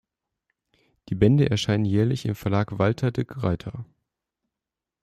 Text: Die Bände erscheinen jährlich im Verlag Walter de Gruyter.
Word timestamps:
Die 1.09 1.13
Bände 1.13 1.47
erscheinen 1.51 1.85
jährlich 1.85 2.25
im 2.25 2.33
Verlag 2.33 2.79
Walter 2.79 3.11
de 3.11 3.23
Gruyter. 3.23 3.85